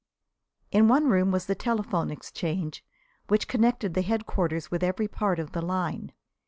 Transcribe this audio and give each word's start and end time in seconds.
In 0.71 0.87
one 0.87 1.09
room 1.11 1.29
was 1.29 1.45
the 1.45 1.53
telephone 1.53 2.09
exchange, 2.09 2.83
which 3.27 3.47
connected 3.47 3.93
the 3.93 4.01
headquarters 4.01 4.71
with 4.71 4.81
every 4.83 5.07
part 5.07 5.37
of 5.37 5.51
the 5.51 5.61
line. 5.61 6.11